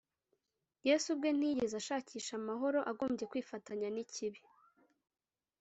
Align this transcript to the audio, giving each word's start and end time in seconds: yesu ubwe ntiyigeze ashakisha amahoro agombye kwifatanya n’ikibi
yesu 0.87 1.05
ubwe 1.13 1.29
ntiyigeze 1.33 1.75
ashakisha 1.81 2.33
amahoro 2.41 2.79
agombye 2.91 3.23
kwifatanya 3.31 3.87
n’ikibi 3.91 4.39